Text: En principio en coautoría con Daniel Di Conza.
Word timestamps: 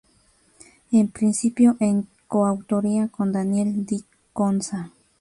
En 0.91 1.09
principio 1.09 1.77
en 1.79 2.07
coautoría 2.27 3.07
con 3.09 3.31
Daniel 3.31 3.85
Di 3.85 4.03
Conza. 4.33 4.89